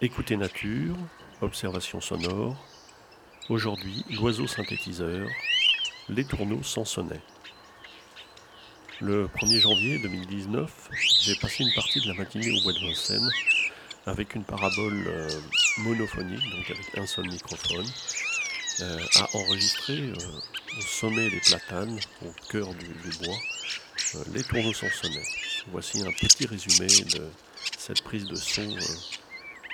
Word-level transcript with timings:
Écoutez 0.00 0.36
nature, 0.36 0.94
observation 1.40 2.00
sonore. 2.00 2.56
Aujourd'hui, 3.48 4.04
l'oiseau 4.12 4.46
synthétiseur, 4.46 5.28
les 6.08 6.24
tourneaux 6.24 6.62
sans 6.62 6.84
sonnet. 6.84 7.20
Le 9.00 9.26
1er 9.26 9.58
janvier 9.58 9.98
2019, 9.98 10.88
j'ai 11.22 11.34
passé 11.40 11.64
une 11.64 11.72
partie 11.74 12.00
de 12.00 12.06
la 12.06 12.14
matinée 12.14 12.56
au 12.56 12.62
bois 12.62 12.74
de 12.74 12.78
Vincennes 12.78 13.28
avec 14.06 14.36
une 14.36 14.44
parabole 14.44 15.02
euh, 15.08 15.28
monophonique, 15.78 16.48
donc 16.48 16.70
avec 16.70 16.96
un 16.96 17.06
seul 17.06 17.26
microphone, 17.26 17.86
euh, 18.82 19.00
à 19.16 19.36
enregistrer 19.36 19.98
euh, 19.98 20.78
au 20.78 20.82
sommet 20.82 21.28
des 21.28 21.40
platanes, 21.40 21.98
au 22.24 22.32
cœur 22.52 22.72
du, 22.74 22.86
bois, 23.24 24.24
les 24.32 24.44
tourneaux 24.44 24.72
sans 24.72 24.90
sonnet. 24.90 25.24
Voici 25.72 26.06
un 26.06 26.12
petit 26.12 26.46
résumé 26.46 26.86
de 26.86 27.28
cette 27.76 28.04
prise 28.04 28.26
de 28.26 28.36
son 28.36 28.62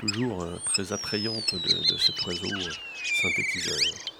toujours 0.00 0.46
très 0.64 0.92
attrayante 0.92 1.54
de, 1.54 1.92
de 1.92 1.98
cet 1.98 2.20
oiseau 2.26 2.48
synthétiseur. 3.04 4.19